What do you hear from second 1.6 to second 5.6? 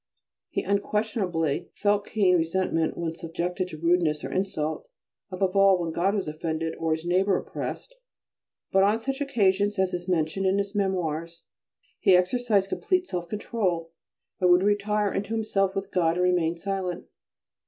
felt keen resentment when subjected to rudeness or insult, above